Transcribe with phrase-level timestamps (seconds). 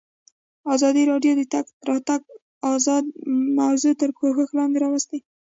[0.75, 2.21] ازادي راډیو د د تګ راتګ
[2.73, 3.11] ازادي
[3.59, 5.17] موضوع تر پوښښ لاندې راوستې.